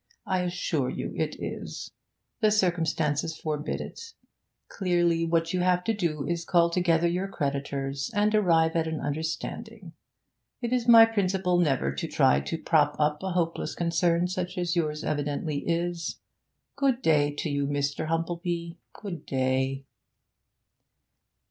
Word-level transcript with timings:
I 0.25 0.39
assure 0.41 0.89
you 0.89 1.13
it 1.15 1.35
is. 1.39 1.91
The 2.39 2.49
circumstances 2.49 3.37
forbid 3.37 3.79
it. 3.79 4.13
Clearly, 4.67 5.27
what 5.27 5.53
you 5.53 5.59
have 5.59 5.83
to 5.83 5.93
do 5.93 6.25
is 6.25 6.43
to 6.43 6.49
call 6.51 6.71
together 6.71 7.07
your 7.07 7.27
creditors, 7.27 8.09
and 8.15 8.33
arrive 8.33 8.75
at 8.75 8.87
an 8.87 8.99
understanding. 8.99 9.93
It 10.59 10.73
is 10.73 10.87
my 10.87 11.05
principle 11.05 11.59
never 11.59 11.93
to 11.93 12.07
try 12.07 12.39
to 12.41 12.57
prop 12.57 12.95
up 12.97 13.21
a 13.21 13.33
hopeless 13.33 13.75
concern 13.75 14.27
such 14.27 14.57
as 14.57 14.75
yours 14.75 15.03
evidently 15.03 15.59
is. 15.67 16.17
Good 16.75 17.03
day 17.03 17.29
to 17.35 17.51
you, 17.51 17.67
Mr. 17.67 18.07
Humplebee; 18.07 18.77
good 18.93 19.23
day.' 19.27 19.85